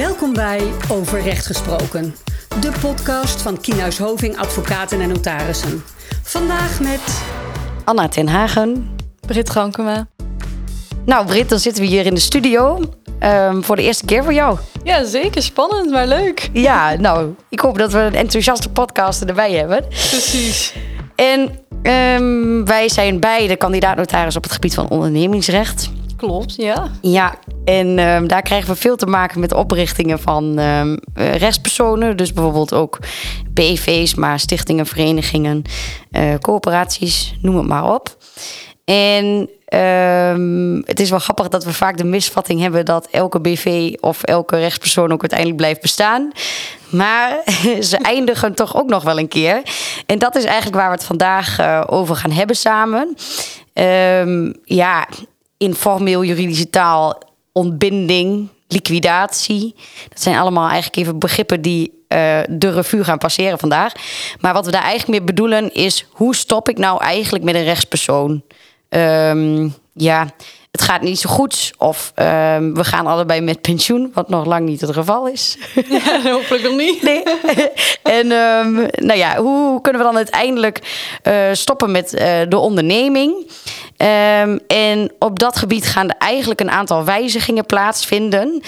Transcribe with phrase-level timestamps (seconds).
[0.00, 0.60] Welkom bij
[0.90, 2.14] Over Recht Gesproken,
[2.60, 5.82] de podcast van Kienhuis Hoving Advocaten en Notarissen.
[6.22, 7.22] Vandaag met
[7.84, 8.96] Anna ten Hagen.
[9.26, 10.08] Brit Gankema.
[11.04, 12.80] Nou, Brit, dan zitten we hier in de studio.
[13.18, 14.58] Ehm, voor de eerste keer voor jou.
[14.84, 15.42] Ja, zeker.
[15.42, 16.50] Spannend, maar leuk.
[16.52, 19.84] Ja, nou, ik hoop dat we een enthousiaste podcast erbij hebben.
[19.88, 20.74] Precies.
[21.14, 25.90] En ehm, wij zijn beide kandidaat-notaris op het gebied van ondernemingsrecht.
[26.20, 26.90] Klopt, ja.
[27.00, 27.34] Ja,
[27.64, 32.16] en ehm, daar krijgen we veel te maken met oprichtingen van ehm, eh, rechtspersonen.
[32.16, 32.98] Dus bijvoorbeeld ook
[33.50, 35.62] BV's, maar stichtingen, verenigingen,
[36.10, 38.16] eh, coöperaties, noem het maar op.
[38.84, 43.94] En ehm, het is wel grappig dat we vaak de misvatting hebben dat elke BV
[44.00, 46.32] of elke rechtspersoon ook uiteindelijk blijft bestaan.
[46.90, 47.38] Maar
[47.90, 49.62] ze eindigen toch ook nog wel een keer.
[50.06, 53.16] En dat is eigenlijk waar we het vandaag eh, over gaan hebben samen.
[54.64, 55.06] Ja,
[55.60, 59.74] in formeel juridische taal ontbinding, liquidatie.
[60.08, 63.92] Dat zijn allemaal eigenlijk even begrippen die eh, de revue gaan passeren vandaag.
[64.40, 66.06] Maar wat we daar eigenlijk mee bedoelen is...
[66.10, 68.42] hoe stop ik nou eigenlijk met een rechtspersoon?
[68.88, 70.26] Ehm, ja,
[70.70, 71.72] het gaat niet zo goed.
[71.78, 75.58] Of ehm, we gaan allebei met pensioen, wat nog lang niet het geval is.
[75.88, 77.02] ja hopelijk nog niet.
[77.02, 77.22] Nee.
[78.18, 80.80] en um, nou ja, hoe kunnen we dan uiteindelijk
[81.22, 83.50] uh, stoppen met uh, de onderneming?
[83.96, 88.62] Um, en op dat gebied gaan er eigenlijk een aantal wijzigingen plaatsvinden.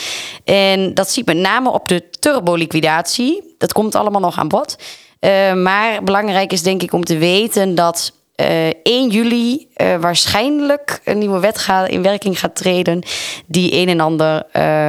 [0.44, 3.54] En dat ziet met name op de turboliquidatie.
[3.58, 4.76] Dat komt allemaal nog aan bod.
[5.20, 11.00] Uh, maar belangrijk is denk ik om te weten dat uh, 1 juli uh, waarschijnlijk
[11.04, 13.02] een nieuwe wet gaat, in werking gaat treden.
[13.46, 14.46] Die een en ander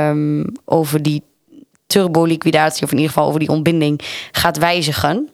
[0.09, 1.23] um, over die
[1.87, 5.29] turboliquidatie, of in ieder geval over die ontbinding, gaat wijzigen.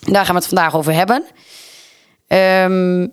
[0.00, 1.24] Daar gaan we het vandaag over hebben.
[2.28, 3.12] Um,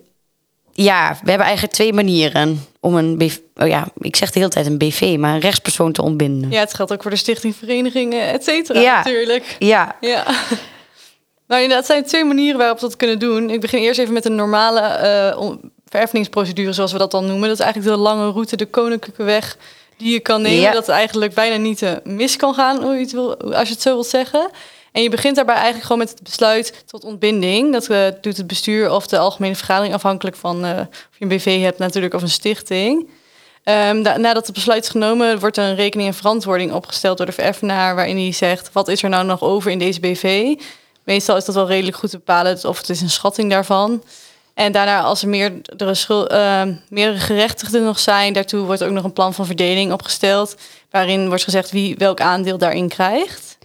[0.83, 4.51] ja, we hebben eigenlijk twee manieren om een BV, oh ja, ik zeg de hele
[4.51, 6.51] tijd een BV, maar een rechtspersoon te ontbinden.
[6.51, 8.95] Ja, het geldt ook voor de stichting, verenigingen, et cetera, ja.
[8.95, 9.55] natuurlijk.
[9.59, 9.95] Ja.
[10.01, 10.25] ja.
[11.49, 13.49] Nou, inderdaad, zijn twee manieren waarop we dat kunnen doen.
[13.49, 14.81] Ik begin eerst even met een normale
[15.41, 15.51] uh,
[15.85, 17.47] vererfeningsprocedure, zoals we dat dan noemen.
[17.47, 19.57] Dat is eigenlijk de lange route, de koninklijke weg
[19.97, 20.59] die je kan nemen.
[20.59, 20.71] Ja.
[20.71, 23.83] Dat eigenlijk bijna niet uh, mis kan gaan, hoe je het wil, als je het
[23.83, 24.49] zo wilt zeggen.
[24.91, 27.73] En je begint daarbij eigenlijk gewoon met het besluit tot ontbinding.
[27.73, 31.27] Dat uh, doet het bestuur of de algemene vergadering, afhankelijk van uh, of je een
[31.27, 33.09] BV hebt natuurlijk of een stichting.
[33.63, 37.31] Um, nadat het besluit is genomen, wordt er een rekening en verantwoording opgesteld door de
[37.31, 40.55] vereffenaar, waarin hij zegt: wat is er nou nog over in deze BV?
[41.09, 44.03] Meestal is dat wel redelijk goed te bepalen, of het is een schatting daarvan.
[44.53, 49.03] En daarna, als er meerdere, schul, uh, meerdere gerechtigden nog zijn, daartoe wordt ook nog
[49.03, 50.55] een plan van verdeling opgesteld,
[50.89, 53.57] waarin wordt gezegd wie welk aandeel daarin krijgt.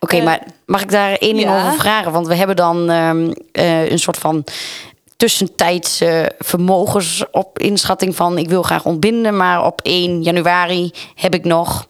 [0.00, 1.66] Oké, okay, uh, maar mag ik daar één ding ja.
[1.66, 2.12] over vragen?
[2.12, 4.44] Want we hebben dan um, uh, een soort van
[5.16, 11.44] tussentijdse vermogens op inschatting van ik wil graag ontbinden, maar op 1 januari heb ik
[11.44, 11.86] nog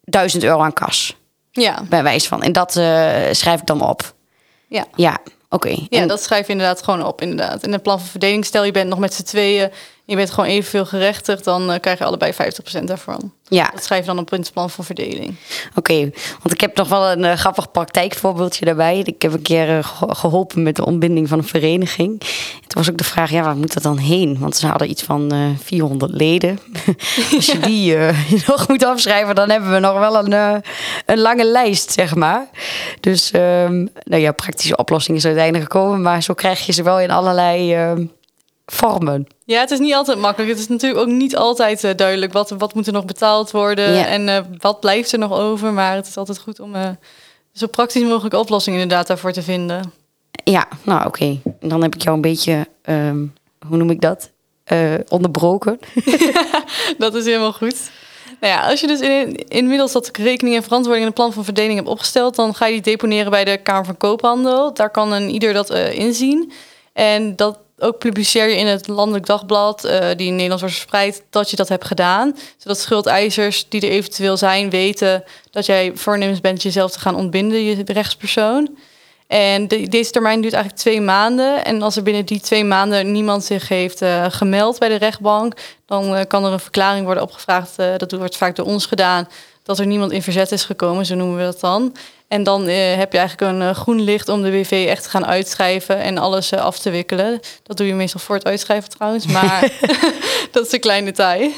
[0.00, 1.16] 1000 euro aan kas.
[1.62, 1.82] Ja.
[1.88, 2.42] Bij wijze van.
[2.42, 2.84] En dat uh,
[3.30, 4.14] schrijf ik dan op.
[4.68, 4.84] Ja.
[4.94, 5.34] Ja, oké.
[5.48, 5.86] Okay.
[5.90, 7.62] Ja, en dat schrijf je inderdaad gewoon op, inderdaad.
[7.62, 9.70] En een plan van verdeling, stel je bent nog met z'n tweeën,
[10.06, 13.32] je bent gewoon evenveel gerechtigd, dan uh, krijg je allebei 50% daarvan.
[13.48, 13.70] Ja.
[13.74, 15.36] Dat schrijf je dan op het plan van verdeling.
[15.68, 16.00] Oké, okay,
[16.42, 18.98] want ik heb nog wel een uh, grappig praktijkvoorbeeldje daarbij.
[18.98, 19.78] Ik heb een keer uh,
[20.08, 22.20] geholpen met de ontbinding van een vereniging.
[22.62, 24.38] En toen was ook de vraag, ja, waar moet dat dan heen?
[24.38, 26.58] Want ze hadden iets van uh, 400 leden.
[27.36, 27.96] Als je die
[28.46, 30.62] nog moet afschrijven, dan hebben we nog wel een,
[31.06, 32.48] een lange lijst, zeg maar.
[33.00, 36.02] Dus, um, nou ja, praktische oplossing is uiteindelijk gekomen.
[36.02, 37.76] Maar zo krijg je ze wel in allerlei
[38.66, 39.26] vormen.
[39.44, 40.50] Ja, het is niet altijd makkelijk.
[40.50, 43.92] Het is natuurlijk ook niet altijd uh, duidelijk wat, wat moet er nog betaald worden
[43.94, 44.06] Ja.
[44.06, 45.72] en uh, wat blijft er nog over.
[45.72, 46.88] Maar het is altijd goed om uh,
[47.52, 49.92] zo praktisch mogelijke oplossingen inderdaad daarvoor te vinden.
[50.44, 51.06] Ja, nou oké.
[51.06, 51.40] Okay.
[51.60, 53.34] Dan heb ik jou een beetje, um,
[53.68, 54.30] hoe noem ik dat?
[55.08, 55.78] Onderbroken.
[56.98, 57.90] dat is helemaal goed.
[58.40, 61.44] Nou ja, als je dus in, inmiddels dat rekening en verantwoording en een plan van
[61.44, 64.74] verdeling hebt opgesteld, dan ga je die deponeren bij de Kamer van Koophandel.
[64.74, 66.52] Daar kan een ieder dat inzien.
[66.92, 71.22] En dat ook publiceer je in het landelijk dagblad, uh, die in Nederland wordt verspreid,
[71.30, 72.36] dat je dat hebt gedaan.
[72.56, 77.64] Zodat schuldeisers die er eventueel zijn, weten dat jij voornemens bent jezelf te gaan ontbinden,
[77.64, 78.76] je rechtspersoon.
[79.26, 81.64] En de, deze termijn duurt eigenlijk twee maanden.
[81.64, 85.54] En als er binnen die twee maanden niemand zich heeft uh, gemeld bij de rechtbank,
[85.86, 87.76] dan uh, kan er een verklaring worden opgevraagd.
[87.76, 89.28] Dat wordt vaak door ons gedaan.
[89.62, 91.96] Dat er niemand in verzet is gekomen, zo noemen we dat dan.
[92.34, 95.10] En dan uh, heb je eigenlijk een uh, groen licht om de BV echt te
[95.10, 97.40] gaan uitschrijven en alles uh, af te wikkelen.
[97.62, 99.60] Dat doe je meestal voor het uitschrijven trouwens, maar
[100.52, 101.50] dat is een klein detail.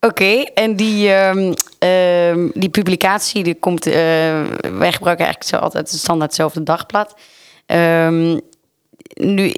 [0.00, 5.88] Oké, okay, en die, um, um, die publicatie, die komt, wij gebruiken eigenlijk zo altijd
[5.88, 7.14] standaard hetzelfde dagblad.
[7.66, 8.40] Um,
[9.14, 9.52] nu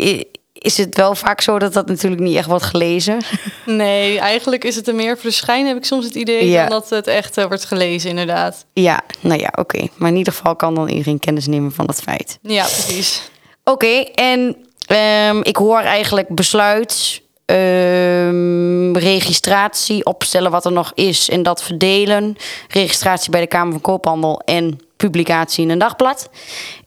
[0.58, 3.18] is het wel vaak zo dat dat natuurlijk niet echt wordt gelezen.
[3.64, 6.60] Nee, eigenlijk is het er meer voor de schijn, heb ik soms het idee, Ja.
[6.60, 8.64] dan dat het echt eh, wordt gelezen, inderdaad.
[8.72, 9.86] Ja, nou ja, oké.
[9.96, 12.38] Maar in ieder geval kan dan iedereen kennis nemen van dat feit.
[12.42, 13.30] Ja, precies.
[13.64, 14.56] Oké, en
[14.86, 22.36] ehm, ik hoor eigenlijk besluit, ehm, registratie, opstellen wat er nog is en dat verdelen.
[22.68, 26.28] Registratie bij de Kamer van Koophandel en publicatie in een dagblad.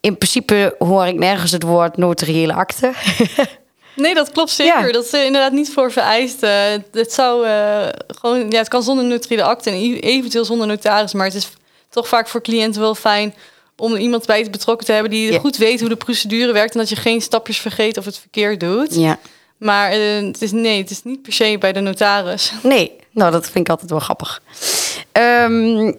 [0.02, 2.92] In principe hoor ik nergens het woord notariële akte.
[3.96, 4.86] Nee, dat klopt zeker.
[4.86, 4.92] Ja.
[4.92, 6.42] Dat is er inderdaad niet voor vereist.
[6.92, 11.26] Het zou eh, gewoon, ja, het kan zonder notariële akte en eventueel zonder notaris, maar
[11.26, 11.50] het is
[11.90, 13.34] toch vaak voor cliënten wel fijn
[13.78, 15.40] om iemand bij te betrokken te hebben die Ja.
[15.40, 18.60] goed weet hoe de procedure werkt en dat je geen stapjes vergeet of het verkeerd
[18.60, 18.96] doet.
[18.96, 19.20] ja.
[19.58, 22.52] Maar eh, het is nee, het is niet per se bij de notaris.
[22.64, 24.42] Nee, nou dat vind ik altijd wel grappig.
[25.12, 25.92] Ehm,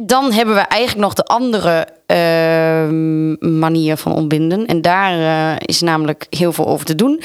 [0.00, 4.66] dan hebben we eigenlijk nog de andere ehm, manier van ontbinden.
[4.66, 7.20] En daar eh, is namelijk heel veel over te doen.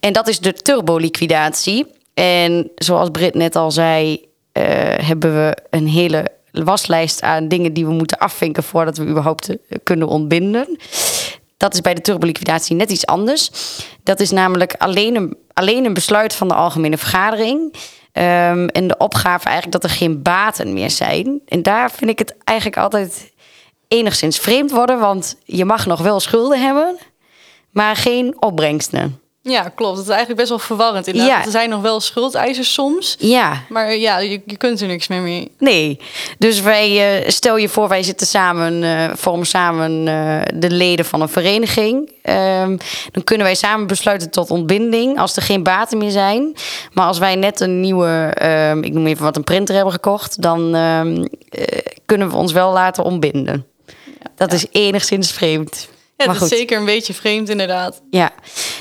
[0.00, 1.86] En dat is de turboliquidatie.
[2.14, 4.64] En zoals Britt net al zei, eh,
[5.06, 9.56] hebben we een hele waslijst aan dingen die we moeten afvinken voordat we überhaupt eh,
[9.82, 10.78] kunnen ontbinden.
[11.56, 13.50] Dat is bij de turboliquidatie net iets anders.
[14.02, 17.74] Dat is namelijk alleen een, alleen een besluit van de algemene vergadering.
[18.14, 21.40] Ehm, en de opgave eigenlijk dat er geen baten meer zijn.
[21.46, 23.32] En daar vind ik het eigenlijk altijd
[23.88, 24.98] enigszins vreemd worden.
[24.98, 26.96] Want je mag nog wel schulden hebben,
[27.70, 29.20] maar geen opbrengsten.
[29.46, 29.96] Ja, klopt.
[29.96, 31.06] Het is eigenlijk best wel verwarrend.
[31.06, 31.38] Inderdaad.
[31.38, 31.44] Ja.
[31.44, 33.16] Er zijn nog wel schuldeisers soms.
[33.18, 35.50] Ja, Maar ja, je, je kunt er niks meer mee.
[35.58, 36.00] Nee.
[36.38, 41.04] Dus wij, eh, stel je voor, wij zitten samen, eh, vormen samen eh, de leden
[41.04, 42.12] van een vereniging.
[42.22, 42.76] Ehm,
[43.12, 46.56] dan kunnen wij samen besluiten tot ontbinding als er geen baten meer zijn.
[46.92, 50.42] Maar als wij net een nieuwe, ehm, ik noem even wat, een printer hebben gekocht,
[50.42, 53.66] dan ehm, eh, kunnen we ons wel laten ontbinden.
[54.36, 55.88] Dat is enigszins vreemd.
[56.16, 58.02] Ja, maar het is zeker een beetje vreemd inderdaad.
[58.10, 58.32] Ja,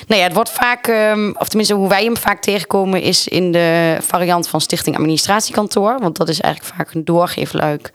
[0.08, 3.52] nou ja, het wordt vaak, ehm, of tenminste hoe wij hem vaak tegenkomen, is in
[3.52, 6.00] de variant van Stichting Administratiekantoor.
[6.00, 7.92] Want dat is eigenlijk vaak een doorgeefluik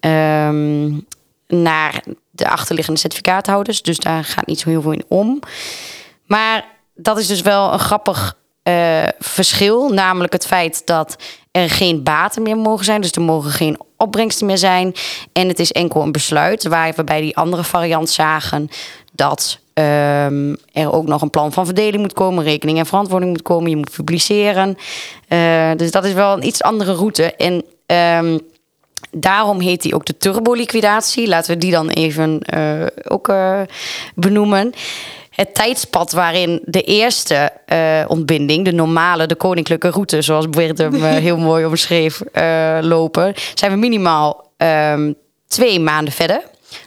[0.00, 0.90] ehm,
[1.46, 3.82] naar de achterliggende certificaathouders.
[3.82, 5.40] Dus daar gaat niet zo heel veel in om.
[6.26, 6.64] Maar
[6.94, 9.88] dat is dus wel een grappig eh, verschil.
[9.88, 11.16] Namelijk het feit dat
[11.50, 13.00] er geen baten meer mogen zijn.
[13.00, 14.94] Dus er mogen geen opbrengsten meer zijn.
[15.32, 16.64] En het is enkel een besluit.
[16.64, 18.68] Waar we bij die andere variant zagen
[19.12, 22.44] dat ehm, er ook nog een plan van verdeling moet komen.
[22.44, 23.70] Rekening en verantwoording moet komen.
[23.70, 24.76] Je moet publiceren.
[25.28, 27.34] Eh, dus dat is wel een iets andere route.
[27.34, 28.38] En ehm,
[29.12, 31.28] Daarom heet die ook de turboliquidatie.
[31.28, 33.32] Laten we die dan even eh, ook
[34.14, 34.72] benoemen.
[35.40, 40.94] Het tijdspad waarin de eerste eh, ontbinding, de normale, de koninklijke route, zoals Bert hem
[40.94, 45.12] eh, heel mooi omschreef, eh, lopen, zijn we minimaal ehm,
[45.46, 46.42] twee maanden verder.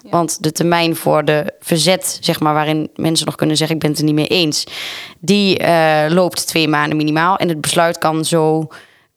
[0.09, 3.91] Want de termijn voor de verzet, zeg maar, waarin mensen nog kunnen zeggen: Ik ben
[3.91, 4.63] het er niet mee eens,
[5.19, 5.61] die
[6.09, 7.37] loopt twee maanden minimaal.
[7.37, 8.67] En het besluit kan zo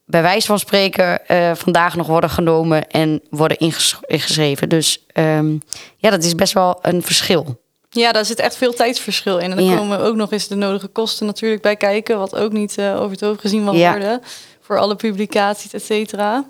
[0.04, 1.20] bij wijze van spreken
[1.54, 4.68] vandaag nog worden genomen en worden inges- ingeschreven.
[4.68, 5.52] Dus ehm,
[5.96, 7.64] ja, dat is best wel een verschil.
[8.00, 9.50] Ja, daar zit echt veel tijdsverschil in.
[9.50, 9.76] En dan Ja.
[9.76, 12.18] komen ook nog eens de nodige kosten natuurlijk bij kijken.
[12.18, 13.90] Wat ook niet eh, over het hoofd gezien mag Ja.
[13.90, 14.22] worden.
[14.60, 16.44] Voor alle publicaties, et cetera.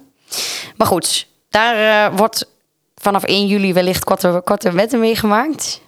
[0.77, 2.47] Maar goed, daar eh, wordt
[2.95, 5.81] vanaf 1 juli wellicht korte, korte wetten meegemaakt.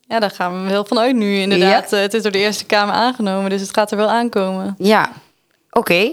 [0.00, 1.92] Ja, daar gaan we wel van uit nu inderdaad.
[1.92, 4.74] Eh, het is door de Eerste Kamer aangenomen, dus het gaat er wel aankomen.
[4.78, 5.12] Ja,
[5.70, 6.10] oké.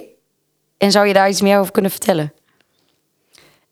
[0.77, 2.33] En zou je daar iets meer over kunnen vertellen?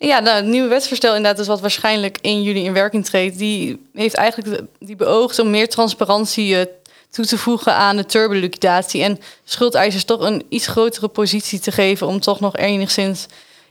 [0.05, 3.81] Ja, nou, het nieuwe wetsvoorstel inderdaad, dus wat waarschijnlijk 1 juli in werking treedt, die
[3.93, 6.65] heeft eigenlijk die beoogt om meer transparantie eh,
[7.09, 12.07] toe te voegen aan de turboliquidatie en schuldeisers toch een iets grotere positie te geven
[12.07, 13.25] om toch nog enigszins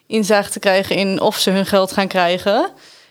[0.06, 2.70] inzage te krijgen in of ze hun geld gaan krijgen.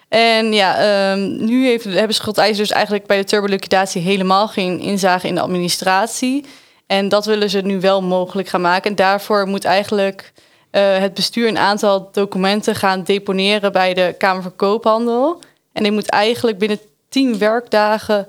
[0.09, 5.35] En ja, ehm, nu hebben schuldeisers dus eigenlijk bij de turboliquidatie helemaal geen inzage in
[5.35, 6.45] de administratie.
[6.87, 8.89] En dat willen ze nu wel mogelijk gaan maken.
[8.89, 10.31] En daarvoor moet eigenlijk
[10.71, 15.39] eh, het bestuur een aantal documenten gaan deponeren bij de Kamer van Koophandel.
[15.71, 18.27] En die moet eigenlijk binnen tien werkdagen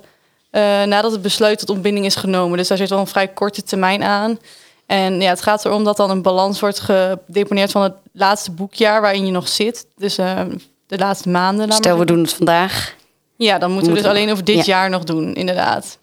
[0.49, 2.57] eh, nadat het besluit tot ontbinding is genomen.
[2.57, 4.39] Dus daar zit wel een vrij korte termijn aan.
[4.85, 9.01] En ja, het gaat erom dat dan een balans wordt gedeponeerd van het laatste boekjaar
[9.01, 9.85] waarin je nog zit.
[9.97, 10.41] Dus eh,
[10.87, 11.71] de laatste maanden.
[11.71, 12.95] Stel, we doen het vandaag.
[13.35, 14.63] Ja, dan moeten we dus alleen over dit ja.
[14.63, 15.97] jaar nog doen, inderdaad.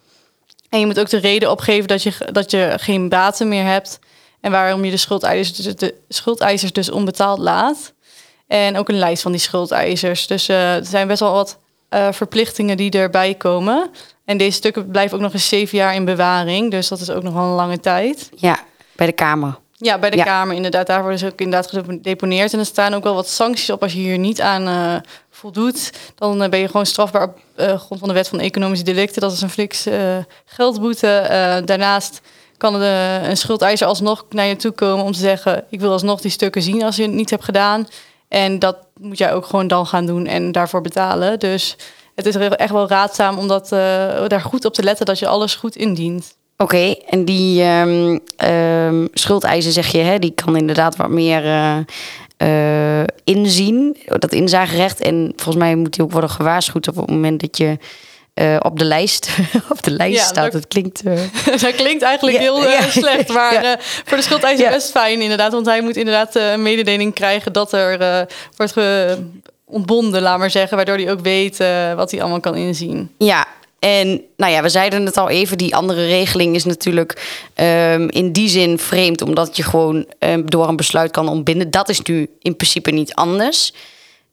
[0.68, 3.98] En je moet ook de reden opgeven dat je, dat je geen baten meer hebt.
[4.40, 7.92] En waarom je de schuldeisers, dus de schuldeisers dus onbetaald laat.
[8.50, 10.26] En ook een lijst van die schuldeisers.
[10.26, 13.90] Dus eh, er zijn best wel wat eh, verplichtingen die erbij komen.
[14.24, 16.70] En deze stukken blijven ook nog eens zeven jaar in bewaring.
[16.70, 18.30] Dus dat is ook nog wel een lange tijd.
[18.36, 18.58] Ja,
[18.96, 19.58] bij de Kamer.
[19.72, 20.24] Ja, bij de Ja.
[20.24, 20.86] Kamer inderdaad.
[20.86, 22.52] Daar worden ze ook inderdaad gedeponeerd.
[22.52, 25.92] En er staan ook wel wat sancties op als je hier niet aan eh, voldoet.
[26.14, 29.20] Dan ben je gewoon strafbaar op grond van de wet van economische delicten.
[29.20, 29.86] Dat is een fliks
[30.44, 31.62] geldboete.
[31.64, 32.20] Daarnaast
[32.60, 35.64] kan de, een schuldeiser alsnog naar je toe komen om te zeggen...
[35.70, 37.88] ik wil alsnog die stukken zien als je het niet hebt gedaan.
[38.28, 41.38] En dat moet jij ook gewoon dan gaan doen en daarvoor betalen.
[41.38, 41.76] Dus
[42.14, 45.06] het is echt wel raadzaam om dat, eh, daar goed op te letten...
[45.06, 46.34] dat je alles goed indient.
[46.56, 47.64] Oké, en die
[49.12, 51.78] schuldeisen zeg je, hè, die kan inderdaad wat meer eh,
[53.00, 55.00] eh, inzien, dat inzagerecht.
[55.00, 57.78] En volgens mij moet die ook worden gewaarschuwd op het moment dat je
[58.34, 59.30] eh, op de lijst,
[59.74, 60.44] op de lijst Ja, staat.
[60.44, 61.02] dat- Het klinkt.
[61.62, 64.70] dat klinkt eigenlijk Ja, heel eh, ja, slecht, maar voor de schuldeiser Ja.
[64.72, 65.52] best fijn inderdaad.
[65.52, 68.74] Want hij moet inderdaad een mededeling krijgen dat er wordt
[69.64, 70.76] ontbonden, laat maar zeggen.
[70.76, 71.56] Waardoor hij ook weet
[71.96, 73.10] wat hij allemaal kan inzien.
[73.18, 73.46] Ja,
[73.78, 78.32] en nou ja, we zeiden het al even, die andere regeling is natuurlijk ehm, in
[78.32, 81.70] die zin vreemd, omdat je gewoon ehm, door een besluit kan ontbinden.
[81.70, 83.72] Dat is nu in principe niet anders.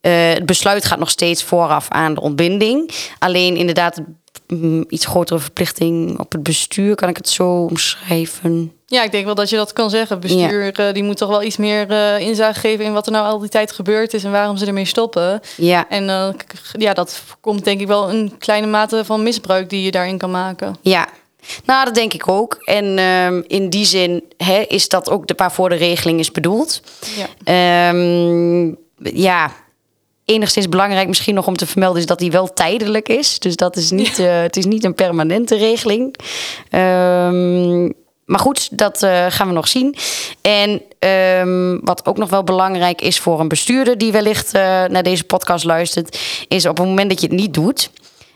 [0.07, 2.91] Eh, het besluit gaat nog steeds vooraf aan de ontbinding.
[3.19, 4.01] Alleen inderdaad,
[4.47, 8.71] mm, iets grotere verplichting op het bestuur, kan ik het zo omschrijven?
[8.85, 10.19] Ja, ik denk wel dat je dat kan zeggen.
[10.19, 13.25] Bestuur eh, die moet toch wel iets meer eh, inzage geven in wat er nou
[13.25, 15.41] al die tijd gebeurd is en waarom ze ermee stoppen.
[15.57, 16.35] Ja, En
[16.77, 20.31] ja, dat komt denk ik wel een kleine mate van misbruik die je daarin kan
[20.31, 20.75] maken.
[20.81, 21.07] Ja,
[21.65, 22.57] nou, dat denk ik ook.
[22.63, 26.81] En ehm, in die zin hè, is dat ook de waarvoor de regeling is bedoeld.
[27.15, 27.27] Ja.
[27.43, 28.71] Ehm,
[29.15, 29.51] ja,
[30.27, 33.39] enigszins belangrijk misschien nog om te vermelden is dat die wel tijdelijk is.
[33.39, 36.15] Dus dat is niet, eh, het is niet een permanente regeling.
[36.69, 37.83] Ehm,
[38.25, 39.95] maar goed, dat eh, gaan we nog zien.
[40.41, 45.03] En ehm, wat ook nog wel belangrijk is voor een bestuurder die wellicht eh, naar
[45.03, 47.89] deze podcast luistert, is op het moment dat je het niet doet,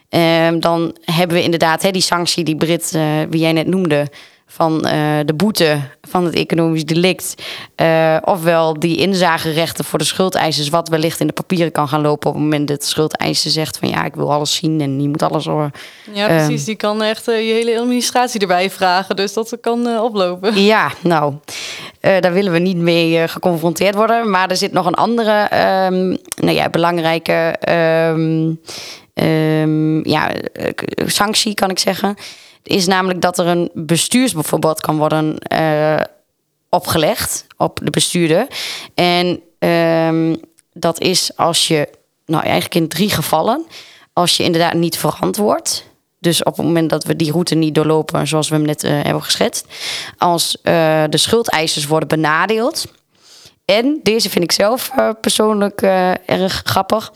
[0.09, 2.91] Ehm, dan hebben we inderdaad hè, die sanctie die Brit,
[3.29, 4.07] wie jij net noemde,
[4.53, 7.35] van eh, de boete van het economisch delict.
[7.75, 12.29] Eh, ofwel die inzagerechten voor de schuldeisers, wat wellicht in de papieren kan gaan lopen
[12.29, 15.09] op het moment dat de schuldeiser zegt van ja, ik wil alles zien en je
[15.09, 15.71] moet alles horen.
[16.13, 16.37] Ja, Ehm.
[16.45, 16.65] precies.
[16.65, 19.15] Die kan echt eh, je hele administratie erbij vragen.
[19.15, 20.61] Dus dat kan oplopen.
[20.63, 21.33] Ja, nou,
[21.99, 24.29] daar willen we niet mee geconfronteerd worden.
[24.29, 28.53] Maar er zit nog een andere, ehm, nou ja, belangrijke ehm,
[30.09, 30.31] ja,
[31.05, 32.15] sanctie, kan ik zeggen.
[32.63, 36.01] Is namelijk dat er een bestuursverbod kan worden eh,
[36.69, 38.47] opgelegd op de bestuurder.
[38.93, 40.35] En ehm,
[40.73, 41.89] dat is als je,
[42.25, 43.65] nou eigenlijk in drie gevallen,
[44.13, 45.83] als je inderdaad niet verantwoord.
[46.19, 48.91] Dus op het moment dat we die route niet doorlopen, zoals we hem net eh,
[48.91, 49.65] hebben geschetst.
[50.17, 52.85] Als eh, de schuldeisers worden benadeeld.
[53.65, 54.91] En deze vind ik zelf
[55.21, 55.81] persoonlijk
[56.25, 57.11] erg grappig.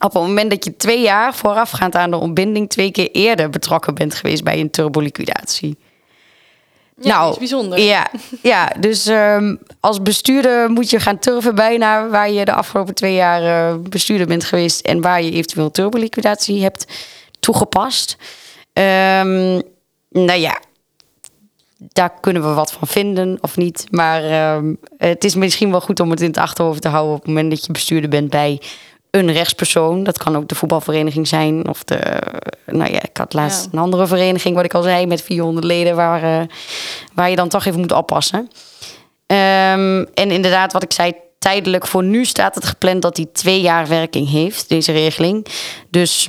[0.00, 3.94] Op het moment dat je twee jaar voorafgaand aan de ontbinding twee keer eerder betrokken
[3.94, 5.78] bent geweest bij een turboliquidatie.
[7.00, 7.78] Ja, nou, iets bijzonder.
[7.78, 8.10] Ja,
[8.42, 13.14] ja dus ehm, als bestuurder moet je gaan turven bijna waar je de afgelopen twee
[13.14, 16.86] jaar eh, bestuurder bent geweest en waar je eventueel turboliquidatie hebt
[17.40, 18.16] toegepast.
[18.72, 19.60] Ehm,
[20.08, 20.60] nou ja,
[21.76, 23.86] daar kunnen we wat van vinden of niet.
[23.90, 27.18] Maar ehm, het is misschien wel goed om het in het achterhoofd te houden op
[27.18, 28.60] het moment dat je bestuurder bent bij
[29.10, 30.04] een rechtspersoon.
[30.04, 31.68] Dat kan ook de voetbalvereniging zijn.
[31.68, 31.98] Of de,
[32.66, 33.68] nou ja, ik had laatst Ja.
[33.72, 36.46] een andere vereniging, wat ik al zei, met 400 leden, waar, eh,
[37.14, 38.50] waar je dan toch even moet oppassen.
[39.26, 43.60] Ehm, en inderdaad, wat ik zei, tijdelijk voor nu staat het gepland dat die twee
[43.60, 45.46] jaar werking heeft, deze regeling.
[45.90, 46.28] Dus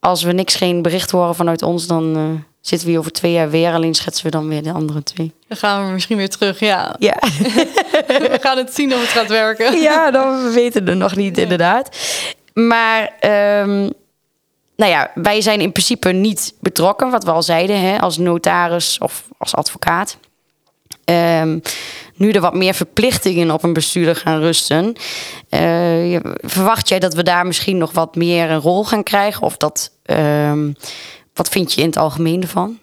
[0.00, 2.22] als we niks geen bericht horen vanuit ons, dan eh,
[2.60, 3.72] zitten we hier over twee jaar weer.
[3.72, 5.32] Alleen schetsen we dan weer de andere twee.
[5.48, 6.60] Dan gaan we misschien weer terug.
[6.60, 7.16] Ja, Ja,
[8.06, 9.80] we gaan het zien of het gaat werken.
[9.80, 11.96] ja dan we weten het nog niet, inderdaad.
[12.54, 13.88] Maar ehm,
[14.76, 18.98] nou ja, wij zijn in principe niet betrokken, wat we al zeiden, hè, als notaris
[18.98, 20.16] of als advocaat.
[21.04, 21.58] Ehm,
[22.14, 24.94] nu er wat meer verplichtingen op een bestuurder gaan rusten,
[25.48, 29.42] eh, verwacht jij dat we daar misschien nog wat meer een rol gaan krijgen?
[29.42, 30.72] Of dat, ehm,
[31.34, 32.78] wat vind je in het algemeen ervan?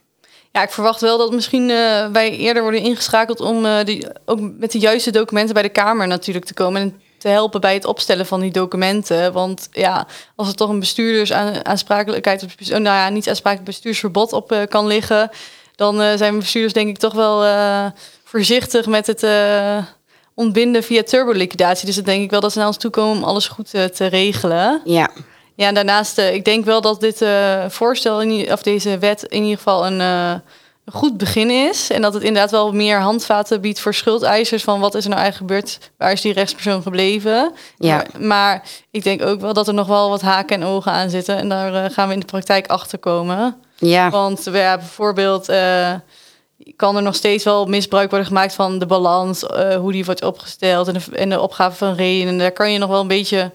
[0.58, 4.40] Ja, ik verwacht wel dat misschien eh, wij eerder worden ingeschakeld om eh, die, ook
[4.42, 6.82] met de juiste documenten bij de Kamer natuurlijk te komen.
[6.82, 9.34] En te helpen bij het opstellen van die documenten.
[9.34, 14.34] Want ja, als er toch een bestuurdersaansprakelijkheid, of bestuurs- oh, nou ja, niet aansprakelijk bestuursverbod
[14.34, 15.30] op eh, kan liggen,
[15.76, 17.46] dan zijn bestuurders denk ik toch wel
[18.24, 19.26] voorzichtig met het
[20.34, 21.86] ontbinden via turboliquidatie.
[21.86, 24.06] Dus dan denk ik wel dat ze naar ons toe komen om alles goed te
[24.06, 24.82] regelen.
[24.84, 25.10] Ja,
[25.58, 29.24] Ja, en daarnaast, eh, ik denk wel dat dit eh, voorstel, in, of deze wet,
[29.24, 30.32] in ieder geval een, eh,
[30.86, 31.90] een goed begin is.
[31.90, 34.64] En dat het inderdaad wel meer handvaten biedt voor schuldeisers.
[34.64, 35.92] Van wat is er nou eigenlijk gebeurd?
[35.98, 37.54] Waar is die rechtspersoon gebleven?
[37.78, 37.96] Ja.
[37.96, 41.10] Maar, maar ik denk ook wel dat er nog wel wat haken en ogen aan
[41.10, 41.38] zitten.
[41.38, 43.62] En daar gaan we in de praktijk achter komen.
[43.76, 44.10] ja.
[44.10, 45.94] Want ja, bijvoorbeeld, eh,
[46.76, 49.42] kan er nog steeds wel misbruik worden gemaakt van de balans,
[49.80, 52.28] hoe die wordt opgesteld en de, en de opgave van reden.
[52.28, 53.52] En daar kan je nog wel een beetje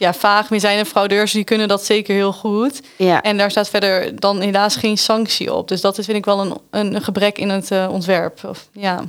[0.00, 0.78] ja, vaag mee zijn.
[0.78, 2.82] En fraudeurs die kunnen dat zeker heel goed.
[2.96, 3.22] Ja.
[3.22, 5.68] En daar staat verder dan helaas geen sanctie op.
[5.68, 8.44] Dus dat is vind ik wel een, een gebrek in het uh, ontwerp.
[8.44, 9.04] Of, ja.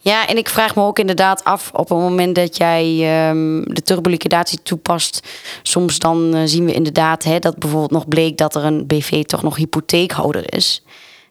[0.00, 2.84] Ja, en ik vraag me ook inderdaad af op het moment dat jij
[3.30, 5.28] um, de turboliquidatie toepast.
[5.62, 9.24] Soms dan uh, zien we inderdaad hè, dat bijvoorbeeld nog bleek dat er een BV
[9.24, 10.82] toch nog hypotheekhouder is.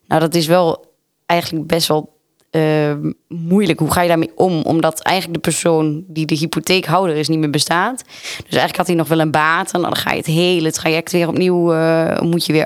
[0.07, 0.85] Nou, dat is wel
[1.25, 2.12] eigenlijk best wel
[2.55, 2.93] uh,
[3.27, 3.79] moeilijk.
[3.79, 4.61] Hoe ga je daarmee om?
[4.61, 8.03] Omdat eigenlijk de persoon die de hypotheekhouder is niet meer bestaat.
[8.33, 9.71] Dus eigenlijk had hij nog wel een baat.
[9.71, 11.73] En dan ga je het hele traject weer opnieuw.
[11.73, 12.65] Uh, moet je weer,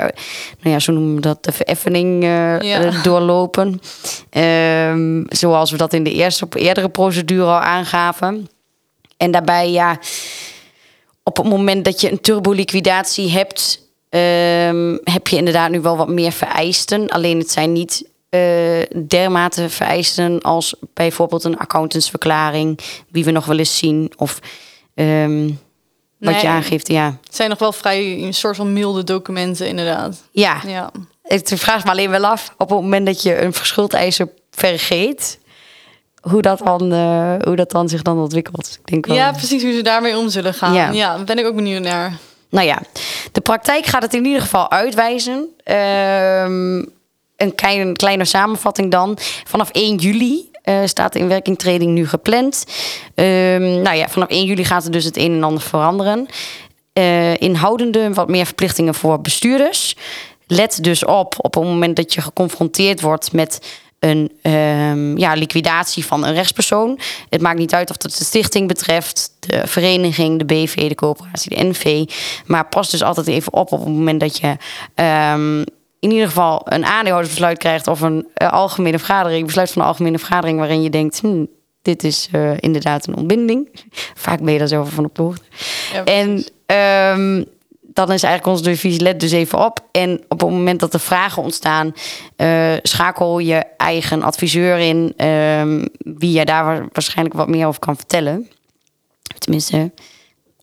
[0.60, 3.02] nou ja, zo noemen we dat, de vereffening uh, ja.
[3.04, 3.80] doorlopen.
[4.90, 8.50] Um, zoals we dat in de eerste op eerdere procedure al aangaven.
[9.18, 10.00] En daarbij, ja,
[11.24, 13.86] op het moment dat je een turboliquidatie hebt.
[14.10, 17.08] Um, heb je inderdaad nu wel wat meer vereisten.
[17.08, 18.06] Alleen het zijn niet
[19.08, 22.80] dermate vereisten als bijvoorbeeld een accountantsverklaring,
[23.12, 24.40] wie we nog wel eens zien, of
[24.96, 25.60] um,
[26.18, 26.42] wat Nee.
[26.42, 26.88] je aangeeft.
[26.88, 30.24] Ja, Het zijn nog wel vrij een soort van milde documenten, inderdaad.
[30.32, 30.62] ja.
[30.68, 30.92] Ja.
[31.24, 35.40] het vraagt me alleen wel af op het moment dat je een verschuldeiser vergeet,
[36.22, 38.78] hoe dat dan, uh, hoe dat dan zich dan ontwikkelt.
[38.82, 40.74] Ik denk wel, ja, precies hoe ze daarmee om zullen gaan.
[40.74, 40.92] Ja.
[40.92, 42.14] Ja, daar ben ik ook benieuwd naar.
[42.50, 42.82] Nou ja,
[43.32, 45.48] de praktijk gaat het in ieder geval uitwijzen.
[45.64, 46.84] Ehm,
[47.38, 49.18] een klein, kleine samenvatting dan.
[49.44, 52.66] Vanaf 1 juli uh, staat de inwerkingtreding nu gepland.
[53.16, 56.28] Um, nou ja, vanaf 1 juli gaat er dus het een en ander veranderen.
[56.94, 59.96] Uh, inhoudende wat meer verplichtingen voor bestuurders.
[60.48, 66.06] Let dus op op het moment dat je geconfronteerd wordt met een um, ja, liquidatie
[66.06, 67.00] van een rechtspersoon.
[67.30, 71.56] Het maakt niet uit of het de stichting betreft, de vereniging, de BV, de coöperatie,
[71.56, 72.10] de NV.
[72.46, 74.56] Maar pas dus altijd even op op het moment dat je
[75.36, 75.64] um,
[76.08, 80.18] in ieder geval een aandeelhoudersbesluit krijgt of een uh, algemene vergadering, besluit van een algemene
[80.18, 81.46] vergadering waarin je denkt, hm,
[81.82, 83.70] dit is uh, inderdaad een ontbinding.
[84.26, 85.46] Vaak ben je daar zelf van op de hoogte.
[85.94, 86.30] Ja, en
[87.16, 87.46] um,
[87.82, 89.80] dan is eigenlijk onze divisie let dus even op.
[89.92, 91.94] En op het moment dat er vragen ontstaan,
[92.38, 97.96] uh, schakel je eigen adviseur in, um, wie je daar waarschijnlijk wat meer over kan
[97.96, 98.50] vertellen.
[99.38, 99.92] Tenminste,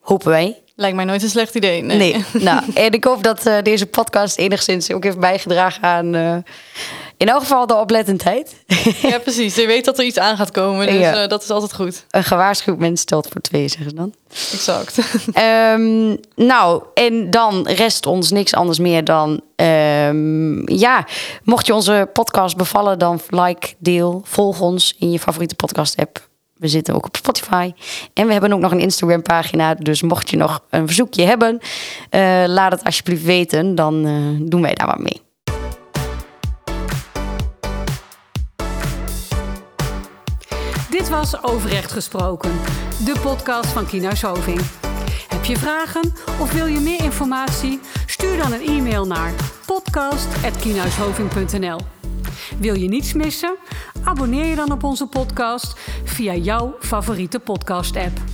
[0.01, 0.64] hopen wij.
[0.77, 1.83] Lijkt mij nooit een slecht idee.
[1.83, 1.97] Nee.
[1.97, 2.25] nee.
[2.43, 6.15] nou, en ik hoop dat uh, deze podcast enigszins ook heeft bijgedragen aan.
[6.15, 6.37] Uh,
[7.17, 8.55] in elk geval de oplettendheid.
[9.03, 9.55] Ja, precies.
[9.55, 10.87] Je weet dat er iets aan gaat komen.
[10.87, 11.23] Dus ja.
[11.23, 12.05] uh, dat is altijd goed.
[12.11, 14.15] Een gewaarschuwd mens stelt voor twee, zeggen ze dan.
[14.53, 14.99] Exact.
[15.75, 16.17] um,
[16.51, 19.41] nou, en dan rest ons niks anders meer dan.
[19.57, 21.07] Um, ja,
[21.43, 26.29] mocht je onze podcast bevallen, dan like, deel, volg ons in je favoriete podcast-app.
[26.65, 27.73] We zitten ook op Spotify.
[28.15, 29.75] En we hebben ook nog een Instagram-pagina.
[29.75, 31.59] Dus mocht je nog een verzoekje hebben,
[32.11, 33.75] uh, laat het alsjeblieft weten.
[33.75, 35.23] Dan uh, doen wij daar wat mee.
[40.91, 42.53] Dit was Overrecht Gesproken,
[43.05, 44.61] de podcast van Kienhuis Hoving.
[45.29, 47.81] Heb je vragen of wil je meer informatie?
[48.07, 49.33] Stuur dan een e-mail naar
[49.67, 51.94] podcast.kienhuishoving.nl
[52.59, 53.57] Wil je niets missen?
[54.05, 58.34] Abonneer je dan op onze podcast via jouw favoriete podcast-app.